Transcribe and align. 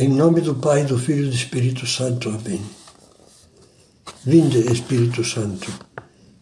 Em 0.00 0.08
nome 0.08 0.40
do 0.40 0.54
Pai, 0.54 0.86
do 0.86 0.98
Filho 0.98 1.26
e 1.26 1.28
do 1.28 1.34
Espírito 1.34 1.86
Santo. 1.86 2.30
Amém. 2.30 2.62
Vinde, 4.24 4.72
Espírito 4.72 5.22
Santo, 5.22 5.70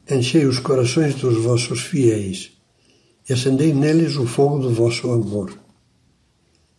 enchei 0.08 0.46
os 0.46 0.60
corações 0.60 1.16
dos 1.16 1.42
vossos 1.42 1.80
fiéis 1.80 2.52
e 3.28 3.32
acendei 3.32 3.74
neles 3.74 4.14
o 4.14 4.28
fogo 4.28 4.60
do 4.60 4.72
vosso 4.72 5.10
amor. 5.10 5.52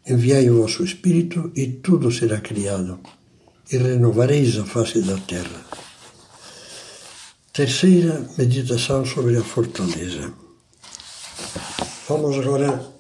Enviai 0.08 0.50
o 0.50 0.62
vosso 0.62 0.82
Espírito 0.82 1.52
e 1.54 1.68
tudo 1.68 2.10
será 2.14 2.40
criado, 2.40 2.98
e 3.70 3.76
renovareis 3.76 4.58
a 4.58 4.64
face 4.64 5.02
da 5.02 5.18
terra. 5.18 5.66
Terceira 7.52 8.26
meditação 8.38 9.06
sobre 9.06 9.36
a 9.36 9.44
fortaleza. 9.44 10.32
Vamos 12.08 12.38
agora 12.38 12.99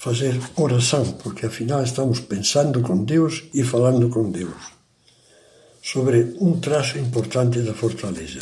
fazer 0.00 0.40
oração, 0.56 1.04
porque 1.22 1.44
afinal 1.44 1.84
estamos 1.84 2.20
pensando 2.20 2.80
com 2.80 3.04
Deus 3.04 3.44
e 3.52 3.62
falando 3.62 4.08
com 4.08 4.30
Deus 4.30 4.80
sobre 5.82 6.36
um 6.40 6.58
traço 6.58 6.98
importante 6.98 7.60
da 7.60 7.74
fortaleza. 7.74 8.40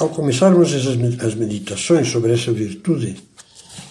Ao 0.00 0.08
começarmos 0.08 0.74
as 0.74 1.34
meditações 1.36 2.08
sobre 2.08 2.32
essa 2.32 2.52
virtude, 2.52 3.16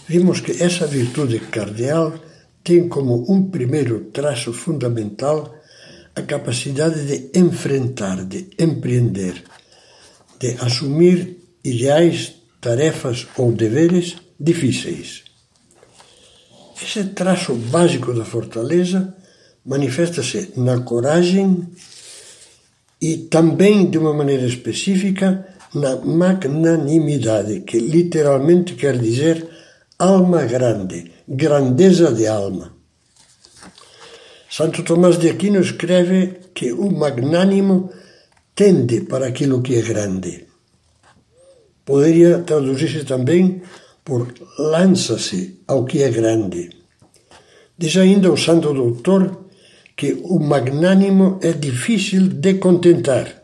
vimos 0.05 0.41
que 0.41 0.61
essa 0.61 0.85
virtude 0.85 1.39
cardeal 1.39 2.13
tem 2.61 2.89
como 2.89 3.31
um 3.31 3.49
primeiro 3.49 4.11
traço 4.11 4.51
fundamental 4.51 5.55
a 6.13 6.21
capacidade 6.23 7.05
de 7.05 7.39
enfrentar, 7.39 8.25
de 8.25 8.49
empreender, 8.59 9.41
de 10.37 10.57
assumir 10.59 11.37
ideais, 11.63 12.33
tarefas 12.59 13.27
ou 13.37 13.53
deveres 13.53 14.17
difíceis. 14.37 15.30
Esse 16.83 17.03
traço 17.05 17.53
básico 17.53 18.13
da 18.13 18.25
fortaleza 18.25 19.15
manifesta-se 19.65 20.53
na 20.57 20.79
coragem 20.81 21.67
e 22.99 23.17
também, 23.17 23.89
de 23.89 23.97
uma 23.97 24.13
maneira 24.13 24.45
específica, 24.45 25.47
na 25.73 25.95
magnanimidade, 25.97 27.61
que 27.61 27.79
literalmente 27.79 28.75
quer 28.75 28.97
dizer 28.97 29.47
alma 29.97 30.43
grande, 30.45 31.11
grandeza 31.27 32.11
de 32.13 32.27
alma. 32.27 32.73
Santo 34.49 34.83
Tomás 34.83 35.17
de 35.17 35.29
Aquino 35.29 35.61
escreve 35.61 36.39
que 36.53 36.73
o 36.73 36.91
magnânimo 36.91 37.91
tende 38.53 39.01
para 39.01 39.27
aquilo 39.27 39.61
que 39.61 39.75
é 39.75 39.81
grande. 39.81 40.47
Poderia 41.85 42.39
traduzir-se 42.39 43.05
também 43.05 43.61
por 44.03 44.33
lança-se 44.57 45.61
ao 45.67 45.85
que 45.85 46.01
é 46.03 46.09
grande. 46.09 46.69
Diz 47.77 47.97
ainda 47.97 48.31
o 48.31 48.37
santo 48.37 48.73
doutor 48.73 49.45
que 49.95 50.13
o 50.23 50.39
magnânimo 50.39 51.39
é 51.41 51.51
difícil 51.51 52.27
de 52.27 52.55
contentar. 52.55 53.41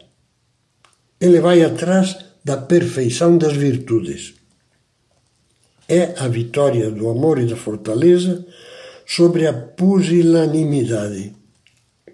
Ele 1.19 1.39
vai 1.39 1.63
atrás 1.63 2.17
da 2.43 2.57
perfeição 2.57 3.37
das 3.37 3.53
virtudes. 3.53 4.35
É 5.87 6.13
a 6.17 6.27
vitória 6.27 6.91
do 6.91 7.09
amor 7.09 7.39
e 7.39 7.45
da 7.45 7.55
fortaleza 7.55 8.45
sobre 9.05 9.47
a 9.47 9.53
pusilanimidade, 9.53 11.33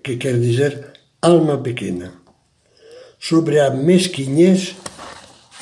que 0.04 0.18
quer 0.18 0.40
dizer 0.40 0.94
alma 1.22 1.58
pequena, 1.58 2.14
sobre 3.20 3.60
a 3.60 3.72
mesquinhez 3.72 4.76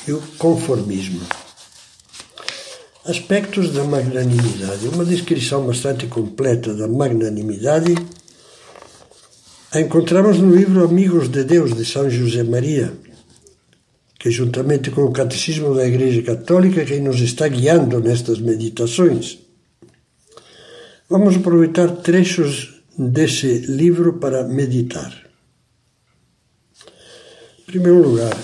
e 0.06 0.12
o 0.12 0.20
conformismo. 0.36 1.41
Aspectos 3.04 3.72
da 3.72 3.82
magnanimidade. 3.82 4.86
Uma 4.86 5.04
descrição 5.04 5.66
bastante 5.66 6.06
completa 6.06 6.72
da 6.72 6.86
magnanimidade 6.86 7.96
a 9.72 9.80
encontramos 9.80 10.38
no 10.38 10.54
livro 10.54 10.84
Amigos 10.84 11.28
de 11.28 11.42
Deus 11.42 11.74
de 11.74 11.84
São 11.84 12.08
José 12.08 12.44
Maria, 12.44 12.92
que 14.20 14.30
juntamente 14.30 14.92
com 14.92 15.02
o 15.02 15.12
Catecismo 15.12 15.74
da 15.74 15.84
Igreja 15.84 16.22
Católica 16.22 16.84
quem 16.84 17.00
nos 17.00 17.18
está 17.20 17.48
guiando 17.48 17.98
nestas 17.98 18.38
meditações. 18.38 19.40
Vamos 21.10 21.34
aproveitar 21.34 21.88
trechos 21.88 22.84
desse 22.96 23.66
livro 23.66 24.20
para 24.20 24.44
meditar. 24.44 25.12
Em 27.62 27.64
primeiro 27.64 28.10
lugar, 28.10 28.36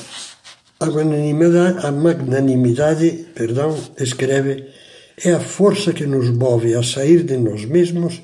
a 0.80 0.86
magnanimidade, 0.86 1.86
a 1.86 1.90
magnanimidade 1.90 3.26
perdão, 3.34 3.76
escreve, 3.98 4.66
é 5.24 5.32
a 5.32 5.40
força 5.40 5.92
que 5.92 6.06
nos 6.06 6.30
move 6.30 6.74
a 6.74 6.82
sair 6.82 7.24
de 7.24 7.36
nós 7.36 7.64
mesmos 7.64 8.22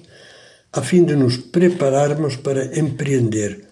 a 0.72 0.82
fim 0.82 1.04
de 1.04 1.14
nos 1.14 1.36
prepararmos 1.36 2.36
para 2.36 2.78
empreender 2.78 3.68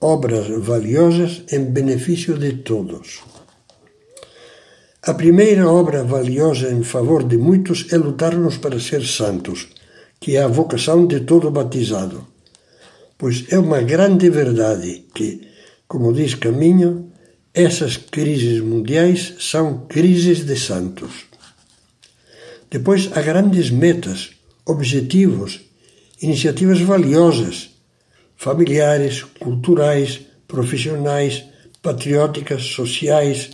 obras 0.00 0.48
valiosas 0.48 1.44
em 1.50 1.64
benefício 1.64 2.38
de 2.38 2.52
todos. 2.62 3.20
A 5.02 5.12
primeira 5.12 5.68
obra 5.68 6.02
valiosa 6.02 6.70
em 6.70 6.82
favor 6.82 7.24
de 7.24 7.36
muitos 7.36 7.92
é 7.92 7.96
lutarmos 7.98 8.56
para 8.56 8.80
ser 8.80 9.04
santos, 9.04 9.68
que 10.18 10.36
é 10.36 10.42
a 10.42 10.48
vocação 10.48 11.06
de 11.06 11.20
todo 11.20 11.50
batizado. 11.50 12.26
Pois 13.18 13.44
é 13.50 13.58
uma 13.58 13.82
grande 13.82 14.30
verdade 14.30 15.04
que, 15.14 15.42
como 15.86 16.12
diz 16.12 16.34
Caminho, 16.34 17.12
essas 17.54 17.96
crises 17.96 18.60
mundiais 18.60 19.34
são 19.38 19.86
crises 19.86 20.44
de 20.44 20.56
santos. 20.56 21.26
Depois 22.68 23.08
há 23.16 23.22
grandes 23.22 23.70
metas, 23.70 24.32
objetivos, 24.66 25.60
iniciativas 26.20 26.80
valiosas, 26.80 27.70
familiares, 28.34 29.22
culturais, 29.22 30.22
profissionais, 30.48 31.44
patrióticas, 31.80 32.64
sociais, 32.64 33.50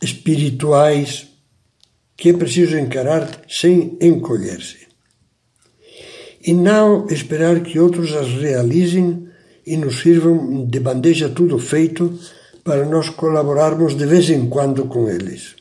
espirituais, 0.00 1.26
que 2.16 2.30
é 2.30 2.32
preciso 2.32 2.78
encarar 2.78 3.42
sem 3.50 3.98
encolher-se. 4.00 4.86
E 6.42 6.54
não 6.54 7.06
esperar 7.08 7.60
que 7.60 7.78
outros 7.78 8.14
as 8.14 8.28
realizem 8.28 9.28
e 9.66 9.76
nos 9.76 10.00
sirvam 10.00 10.64
de 10.64 10.80
bandeja 10.80 11.28
tudo 11.28 11.58
feito 11.58 12.18
para 12.66 12.84
nós 12.84 13.08
colaborarmos 13.08 13.96
de 13.96 14.04
vez 14.04 14.28
em 14.28 14.48
quando 14.48 14.86
com 14.86 15.08
eles. 15.08 15.54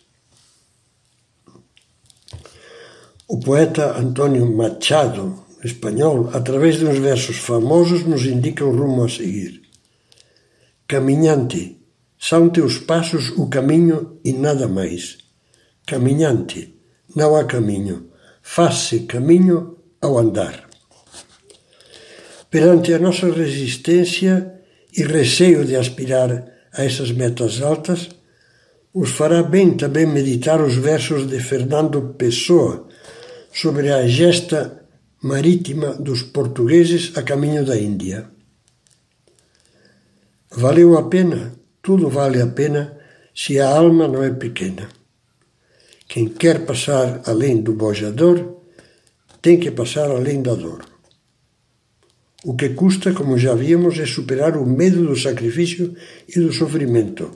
O 3.27 3.39
poeta 3.39 3.95
Antônio 3.95 4.51
Machado, 4.51 5.45
espanhol, 5.63 6.31
através 6.33 6.77
de 6.79 6.85
uns 6.85 6.97
versos 6.97 7.37
famosos, 7.37 8.03
nos 8.03 8.25
indica 8.25 8.65
o 8.65 8.75
rumo 8.75 9.03
a 9.03 9.09
seguir. 9.09 9.61
Caminhante, 10.87 11.79
são 12.17 12.49
teus 12.49 12.79
passos 12.79 13.29
o 13.37 13.47
caminho 13.49 14.19
e 14.25 14.33
nada 14.33 14.67
mais. 14.67 15.19
Caminhante, 15.85 16.75
não 17.15 17.35
há 17.35 17.45
caminho, 17.45 18.09
faz-se 18.41 19.01
caminho 19.01 19.77
ao 20.01 20.17
andar. 20.17 20.67
Perante 22.49 22.93
a 22.95 22.99
nossa 22.99 23.31
resistência 23.31 24.59
e 24.91 25.03
receio 25.03 25.65
de 25.65 25.75
aspirar 25.75 26.54
a 26.77 26.83
essas 26.83 27.11
metas 27.11 27.61
altas, 27.61 28.09
os 28.93 29.11
fará 29.11 29.43
bem 29.43 29.75
também 29.75 30.05
meditar 30.05 30.61
os 30.61 30.75
versos 30.75 31.27
de 31.27 31.39
Fernando 31.39 32.15
Pessoa 32.17 32.87
sobre 33.51 33.91
a 33.91 34.07
gesta 34.07 34.85
marítima 35.21 35.93
dos 35.93 36.21
portugueses 36.21 37.11
a 37.17 37.23
caminho 37.23 37.65
da 37.65 37.77
Índia. 37.77 38.29
Valeu 40.51 40.97
a 40.97 41.03
pena, 41.09 41.53
tudo 41.81 42.09
vale 42.09 42.41
a 42.41 42.47
pena 42.47 42.97
se 43.33 43.59
a 43.59 43.67
alma 43.67 44.07
não 44.07 44.23
é 44.23 44.29
pequena. 44.29 44.87
Quem 46.07 46.29
quer 46.29 46.65
passar 46.65 47.21
além 47.25 47.61
do 47.61 47.73
bojador 47.73 48.61
tem 49.41 49.59
que 49.59 49.71
passar 49.71 50.09
além 50.09 50.41
da 50.41 50.55
dor. 50.55 50.94
O 52.47 52.55
que 52.55 52.69
custa, 52.69 53.11
como 53.11 53.39
já 53.39 53.55
vimos, 53.55 53.97
é 53.97 54.05
superar 54.05 54.55
o 54.55 54.67
medo 54.67 55.07
do 55.07 55.15
sacrifício 55.15 55.95
e 56.29 56.39
do 56.39 56.53
sofrimento. 56.53 57.31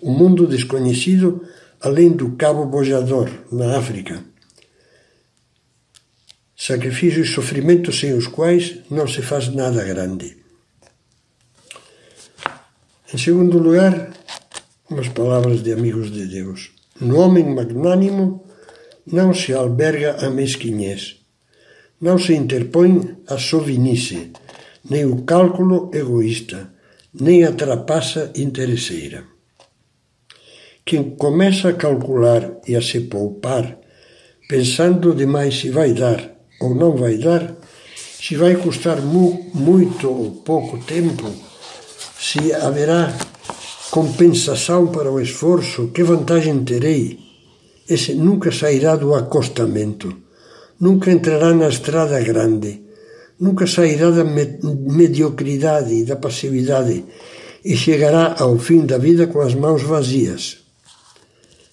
O 0.00 0.10
mundo 0.10 0.46
desconhecido 0.46 1.46
além 1.82 2.12
do 2.12 2.32
Cabo 2.32 2.64
Bojador, 2.64 3.28
na 3.52 3.76
África. 3.76 4.24
Sacrifício 6.56 7.22
e 7.22 7.26
sofrimento 7.26 7.92
sem 7.92 8.14
os 8.14 8.26
quais 8.26 8.78
não 8.90 9.06
se 9.06 9.20
faz 9.20 9.48
nada 9.48 9.84
grande. 9.84 10.38
Em 13.12 13.18
segundo 13.18 13.58
lugar, 13.58 14.14
umas 14.88 15.08
palavras 15.08 15.62
de 15.62 15.74
amigos 15.74 16.10
de 16.10 16.24
Deus. 16.24 16.70
No 16.98 17.18
homem 17.18 17.44
magnânimo 17.54 18.42
não 19.06 19.34
se 19.34 19.52
alberga 19.52 20.16
a 20.24 20.30
mesquinhez 20.30 21.17
não 22.00 22.18
se 22.18 22.34
interpõe 22.34 23.16
a 23.26 23.38
sovinice, 23.38 24.30
nem 24.88 25.04
o 25.04 25.22
cálculo 25.22 25.90
egoísta, 25.92 26.72
nem 27.12 27.44
a 27.44 27.52
trapaça 27.52 28.32
interesseira. 28.36 29.24
Quem 30.84 31.10
começa 31.16 31.68
a 31.68 31.74
calcular 31.74 32.50
e 32.66 32.76
a 32.76 32.80
se 32.80 33.00
poupar, 33.00 33.78
pensando 34.48 35.14
demais 35.14 35.58
se 35.58 35.70
vai 35.70 35.92
dar 35.92 36.38
ou 36.60 36.74
não 36.74 36.96
vai 36.96 37.18
dar, 37.18 37.54
se 37.96 38.36
vai 38.36 38.56
custar 38.56 39.00
mu 39.00 39.50
muito 39.54 40.08
ou 40.08 40.30
pouco 40.42 40.78
tempo, 40.78 41.30
se 42.18 42.52
haverá 42.54 43.14
compensação 43.90 44.88
para 44.88 45.10
o 45.10 45.20
esforço, 45.20 45.88
que 45.88 46.02
vantagem 46.02 46.64
terei? 46.64 47.18
Esse 47.88 48.14
nunca 48.14 48.52
sairá 48.52 48.96
do 48.96 49.14
acostamento, 49.14 50.14
nunca 50.80 51.10
entrará 51.10 51.52
na 51.52 51.68
estrada 51.68 52.20
grande, 52.20 52.82
nunca 53.38 53.66
sairá 53.66 54.10
da 54.10 54.24
mediocridade 54.24 55.94
e 55.94 56.04
da 56.04 56.16
passividade 56.16 57.04
e 57.64 57.76
chegará 57.76 58.36
ao 58.38 58.58
fim 58.58 58.86
da 58.86 58.98
vida 58.98 59.26
com 59.26 59.40
as 59.40 59.54
mãos 59.54 59.82
vazias. 59.82 60.58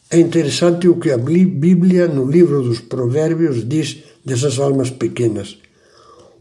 É 0.09 0.19
interessante 0.19 0.87
o 0.87 0.99
que 0.99 1.11
a 1.11 1.17
Bíblia, 1.17 2.07
no 2.07 2.29
livro 2.29 2.61
dos 2.61 2.79
Provérbios, 2.79 3.67
diz 3.67 4.03
dessas 4.23 4.59
almas 4.59 4.89
pequenas. 4.89 5.57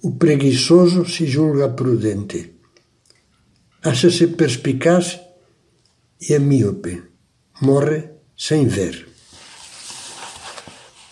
O 0.03 0.13
preguiçoso 0.13 1.09
se 1.09 1.27
julga 1.27 1.69
prudente. 1.69 2.53
Acha-se 3.83 4.29
perspicaz 4.29 5.19
e 6.21 6.35
é 6.35 6.39
míope. 6.39 7.03
Morre 7.63 8.05
sem 8.37 8.67
ver. 8.67 9.14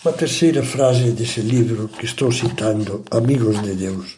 Uma 0.04 0.12
terceira 0.12 0.64
frase 0.64 1.12
desse 1.12 1.40
livro 1.40 1.86
que 1.86 2.04
estou 2.04 2.32
citando, 2.32 3.04
Amigos 3.08 3.62
de 3.62 3.72
Deus. 3.72 4.16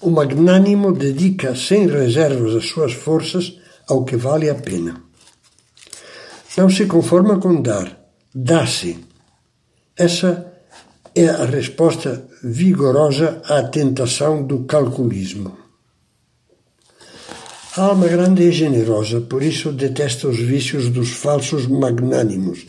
O 0.00 0.10
magnânimo 0.10 0.90
dedica 0.92 1.54
sem 1.54 1.86
reservas 1.86 2.56
as 2.56 2.66
suas 2.66 2.92
forças 2.92 3.56
ao 3.86 4.04
que 4.04 4.16
vale 4.16 4.50
a 4.50 4.54
pena. 4.56 5.00
Não 6.56 6.68
se 6.68 6.86
conforma 6.86 7.38
com 7.38 7.62
dar, 7.62 7.96
dá-se. 8.34 8.98
Essa 9.96 10.52
é 11.14 11.28
a 11.28 11.44
resposta 11.44 12.26
vigorosa 12.42 13.42
à 13.44 13.62
tentação 13.62 14.44
do 14.44 14.64
calculismo. 14.64 15.56
A 17.76 17.82
alma 17.82 18.08
grande 18.08 18.48
é 18.48 18.50
generosa, 18.50 19.20
por 19.20 19.40
isso 19.40 19.70
detesta 19.70 20.26
os 20.26 20.38
vícios 20.40 20.88
dos 20.88 21.10
falsos 21.10 21.64
magnânimos, 21.64 22.66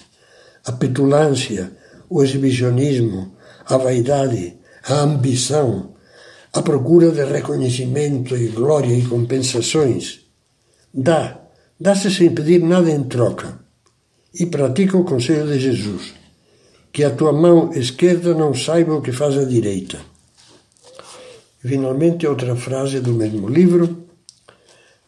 a 0.63 0.71
petulância, 0.71 1.71
o 2.09 2.23
exibicionismo, 2.23 3.35
a 3.65 3.77
vaidade, 3.77 4.57
a 4.87 5.01
ambição, 5.01 5.95
a 6.53 6.61
procura 6.61 7.11
de 7.11 7.23
reconhecimento 7.25 8.35
e 8.37 8.47
glória 8.47 8.95
e 8.95 9.05
compensações. 9.05 10.21
Dá, 10.93 11.41
dá-se 11.79 12.09
sem 12.09 12.33
pedir 12.33 12.61
nada 12.61 12.89
em 12.89 13.03
troca 13.03 13.59
e 14.33 14.45
pratica 14.45 14.97
o 14.97 15.03
conselho 15.03 15.47
de 15.47 15.59
Jesus, 15.59 16.13
que 16.91 17.03
a 17.03 17.11
tua 17.11 17.33
mão 17.33 17.73
esquerda 17.73 18.33
não 18.33 18.53
saiba 18.53 18.95
o 18.95 19.01
que 19.01 19.11
faz 19.11 19.37
a 19.37 19.43
direita. 19.45 19.99
Finalmente, 21.59 22.27
outra 22.27 22.55
frase 22.55 22.99
do 22.99 23.13
mesmo 23.13 23.49
livro: 23.49 24.07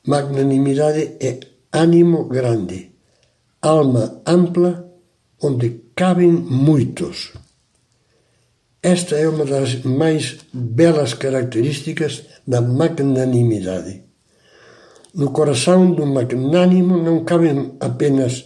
magnanimidade 0.05 1.15
é 1.19 1.39
ânimo 1.71 2.25
grande, 2.25 2.91
alma 3.61 4.21
ampla, 4.25 4.91
onde 5.41 5.86
cabem 5.97 6.31
muitos. 6.31 7.33
Esta 8.83 9.15
é 9.15 9.27
uma 9.27 9.43
das 9.43 9.81
mais 9.81 10.37
belas 10.53 11.15
características 11.15 12.23
da 12.45 12.61
magnanimidade. 12.61 14.03
No 15.15 15.31
coração 15.31 15.91
do 15.91 16.05
magnânimo 16.05 17.01
não 17.01 17.25
cabem 17.25 17.75
apenas 17.79 18.45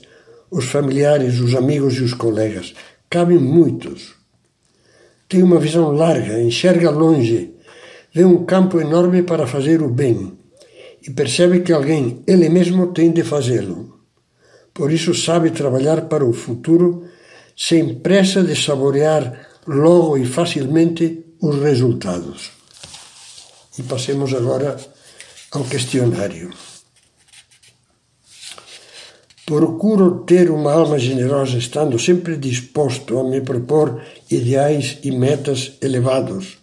os 0.49 0.63
familiares, 0.63 1.41
os 1.41 1.53
amigos 1.53 1.95
e 1.95 2.03
os 2.03 2.13
colegas. 2.13 2.73
Cabem 3.09 3.37
muitos. 3.37 4.13
Tem 5.27 5.43
uma 5.43 5.59
visão 5.59 5.91
larga, 5.91 6.41
enxerga 6.41 6.89
longe, 6.89 7.53
vê 8.13 8.23
um 8.23 8.45
campo 8.45 8.79
enorme 8.79 9.23
para 9.23 9.45
fazer 9.45 9.81
o 9.81 9.89
bem 9.89 10.37
e 11.05 11.11
percebe 11.11 11.59
que 11.59 11.73
alguém, 11.73 12.23
ele 12.25 12.47
mesmo, 12.47 12.93
tem 12.93 13.11
de 13.11 13.23
fazê-lo. 13.23 13.99
Por 14.73 14.89
isso 14.89 15.13
sabe 15.13 15.51
trabalhar 15.51 16.03
para 16.03 16.23
o 16.23 16.31
futuro 16.31 17.10
sem 17.67 17.93
pressa 17.93 18.41
de 18.41 18.55
saborear 18.55 19.23
logo 19.67 20.17
e 20.17 20.25
facilmente 20.25 21.23
os 21.39 21.61
resultados. 21.61 22.49
E 23.77 23.83
passemos 23.83 24.33
agora 24.33 24.75
ao 25.51 25.63
questionário. 25.65 26.49
Procuro 29.45 30.23
ter 30.25 30.49
uma 30.49 30.73
alma 30.73 30.97
generosa, 30.97 31.59
estando 31.59 31.99
sempre 31.99 32.35
disposto 32.35 33.19
a 33.19 33.23
me 33.23 33.41
propor 33.41 34.01
ideais 34.31 34.97
e 35.03 35.11
metas 35.11 35.73
elevados. 35.83 36.57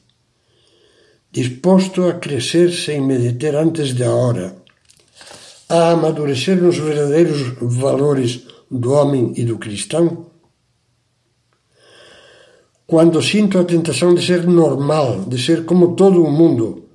Disposto 1.30 2.06
a 2.06 2.14
crescer 2.14 2.72
sem 2.72 3.00
me 3.00 3.16
deter 3.18 3.54
antes 3.54 3.94
da 3.94 4.10
hora, 4.12 4.56
a 5.68 5.90
amadurecer 5.90 6.60
nos 6.60 6.76
verdadeiros 6.76 7.54
valores 7.60 8.48
do 8.68 8.92
homem 8.94 9.32
e 9.36 9.44
do 9.44 9.58
cristão. 9.58 10.37
Quando 12.88 13.20
sinto 13.20 13.58
a 13.58 13.64
tentação 13.64 14.14
de 14.14 14.24
ser 14.24 14.46
normal, 14.46 15.20
de 15.26 15.36
ser 15.36 15.66
como 15.66 15.94
todo 15.94 16.24
o 16.24 16.30
mundo, 16.30 16.88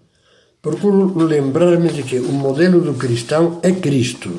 procuro 0.60 1.16
lembrar-me 1.24 1.88
de 1.90 2.02
que 2.02 2.18
o 2.18 2.32
modelo 2.32 2.82
do 2.82 2.96
cristão 2.96 3.60
é 3.62 3.72
Cristo 3.72 4.32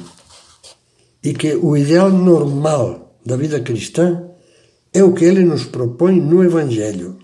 e 1.23 1.33
que 1.33 1.55
o 1.55 1.77
ideal 1.77 2.11
normal 2.11 3.21
da 3.25 3.37
vida 3.37 3.61
cristã 3.61 4.31
é 4.93 5.05
o 5.05 5.15
que 5.15 5.25
ele 5.25 5.45
nos 5.45 5.65
propõe 5.65 6.21
no 6.21 6.43
Evangelho. 6.43 7.19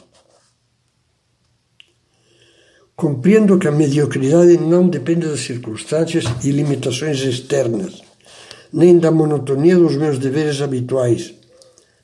Compreendo 2.94 3.58
que 3.58 3.66
a 3.66 3.72
mediocridade 3.72 4.58
não 4.58 4.88
depende 4.88 5.26
das 5.26 5.40
circunstâncias 5.40 6.24
e 6.44 6.52
limitações 6.52 7.18
externas, 7.18 8.00
nem 8.72 8.96
da 8.96 9.10
monotonia 9.10 9.76
dos 9.76 9.96
meus 9.96 10.20
deveres 10.20 10.60
habituais, 10.60 11.34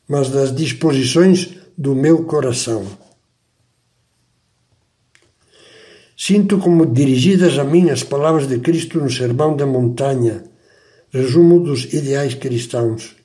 mas 0.08 0.28
das 0.28 0.52
disposições 0.52 1.65
do 1.76 1.94
meu 1.94 2.25
coração. 2.25 2.87
Sinto 6.17 6.58
como 6.58 6.87
dirigidas 6.87 7.58
a 7.58 7.64
mim 7.64 7.90
as 7.90 8.02
palavras 8.02 8.49
de 8.49 8.58
Cristo 8.61 8.99
no 8.99 9.11
Sermão 9.11 9.55
da 9.55 9.67
Montanha 9.67 10.44
Resumo 11.11 11.61
dos 11.61 11.94
ideais 11.94 12.34
cristãos. 12.34 13.17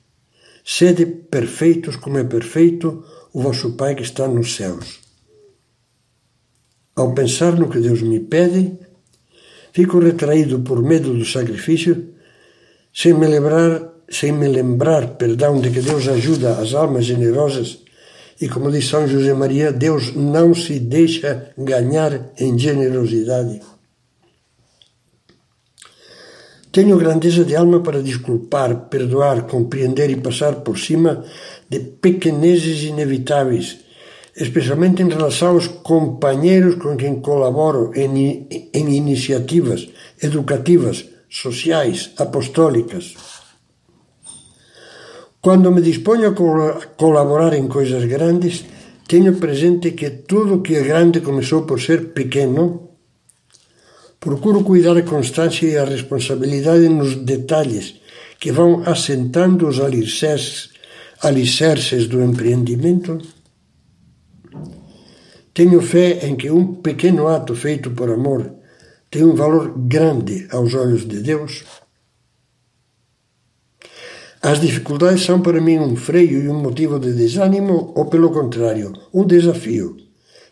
Sede 0.64 1.04
perfeitos 1.04 1.96
como 1.96 2.18
é 2.18 2.24
perfeito 2.24 3.04
o 3.32 3.42
vosso 3.42 3.72
Pai 3.72 3.94
que 3.94 4.02
está 4.02 4.28
nos 4.28 4.54
céus. 4.54 5.00
Ao 6.94 7.12
pensar 7.12 7.58
no 7.58 7.68
que 7.68 7.80
Deus 7.80 8.00
me 8.02 8.20
pede, 8.20 8.78
fico 9.72 9.98
retraído 9.98 10.60
por 10.60 10.82
medo 10.82 11.12
do 11.12 11.24
sacrifício, 11.24 12.14
sem 12.94 13.14
me 13.14 13.26
lembrar, 13.26 13.92
sem 14.08 14.32
me 14.32 14.48
lembrar, 14.48 15.16
perdão, 15.16 15.60
de 15.60 15.70
que 15.70 15.80
Deus 15.80 16.06
ajuda 16.06 16.58
as 16.58 16.74
almas 16.74 17.04
generosas 17.04 17.82
e 18.40 18.48
como 18.48 18.70
diz 18.70 18.88
São 18.88 19.06
José 19.06 19.32
Maria, 19.34 19.72
Deus 19.72 20.14
não 20.14 20.54
se 20.54 20.78
deixa 20.78 21.52
ganhar 21.56 22.32
em 22.38 22.58
generosidade. 22.58 23.60
Tenho 26.72 26.96
grandeza 26.96 27.44
de 27.44 27.54
alma 27.54 27.80
para 27.80 28.02
desculpar, 28.02 28.88
perdoar, 28.88 29.42
compreender 29.42 30.08
e 30.08 30.16
passar 30.16 30.56
por 30.62 30.78
cima 30.78 31.22
de 31.68 31.80
pequenezes 31.80 32.82
inevitáveis, 32.82 33.80
especialmente 34.34 35.02
em 35.02 35.08
relação 35.08 35.50
aos 35.50 35.68
companheiros 35.68 36.76
com 36.76 36.96
quem 36.96 37.20
colaboro 37.20 37.92
em, 37.94 38.48
em 38.72 38.96
iniciativas 38.96 39.86
educativas, 40.22 41.04
sociais, 41.28 42.12
apostólicas. 42.16 43.16
Quando 45.42 45.72
me 45.72 45.82
disponho 45.82 46.28
a 46.28 46.86
colaborar 46.96 47.52
em 47.52 47.66
coisas 47.66 48.04
grandes, 48.04 48.64
tenho 49.08 49.34
presente 49.36 49.90
que 49.90 50.08
tudo 50.10 50.62
que 50.62 50.76
é 50.76 50.82
grande 50.82 51.20
começou 51.20 51.62
por 51.62 51.80
ser 51.80 52.12
pequeno 52.14 52.92
Procuro 54.22 54.62
cuidar 54.62 54.96
a 54.96 55.02
constância 55.02 55.66
e 55.66 55.76
a 55.76 55.84
responsabilidade 55.84 56.88
nos 56.88 57.16
detalhes 57.16 57.96
que 58.38 58.52
vão 58.52 58.84
assentando 58.86 59.66
os 59.66 59.80
alicerces, 59.80 60.70
alicerces 61.20 62.06
do 62.06 62.22
empreendimento. 62.22 63.18
Tenho 65.52 65.82
fé 65.82 66.24
em 66.24 66.36
que 66.36 66.48
um 66.52 66.74
pequeno 66.74 67.26
ato 67.26 67.56
feito 67.56 67.90
por 67.90 68.08
amor 68.12 68.48
tem 69.10 69.24
um 69.24 69.34
valor 69.34 69.76
grande 69.76 70.46
aos 70.52 70.72
olhos 70.72 71.04
de 71.04 71.20
Deus. 71.20 71.64
As 74.42 74.60
dificuldades 74.60 75.24
são 75.24 75.40
para 75.40 75.60
mim 75.60 75.78
um 75.78 75.94
freio 75.94 76.42
e 76.42 76.48
um 76.48 76.60
motivo 76.60 76.98
de 76.98 77.12
desânimo, 77.12 77.92
ou 77.94 78.06
pelo 78.06 78.32
contrário, 78.32 78.92
um 79.14 79.24
desafio 79.24 79.96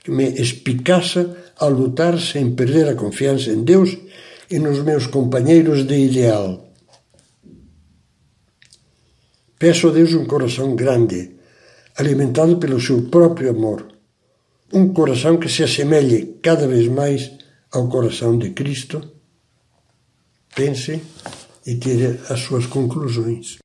que 0.05 0.13
me 0.13 0.29
espicaça 0.41 1.37
a 1.59 1.67
lutar 1.67 2.17
sem 2.21 2.55
perder 2.55 2.89
a 2.89 2.95
confiança 2.95 3.51
em 3.51 3.65
Deus 3.65 3.99
e 4.49 4.61
nos 4.61 4.81
meus 4.85 5.09
companheiros 5.09 5.85
de 5.85 5.95
ideal. 5.95 6.73
Peço 9.59 9.89
a 9.89 9.91
Deus 9.91 10.15
um 10.15 10.25
coração 10.25 10.77
grande, 10.77 11.37
alimentado 11.97 12.59
pelo 12.59 12.81
seu 12.81 13.03
próprio 13.11 13.51
amor, 13.51 13.89
um 14.73 14.95
coração 14.95 15.37
que 15.37 15.49
se 15.49 15.65
assemelhe 15.65 16.39
cada 16.41 16.67
vez 16.69 16.87
mais 16.87 17.33
ao 17.73 17.89
coração 17.89 18.39
de 18.39 18.51
Cristo? 18.51 19.03
Pense 20.55 21.03
e 21.67 21.75
tire 21.75 22.21
as 22.29 22.41
suas 22.41 22.67
conclusões. 22.67 23.59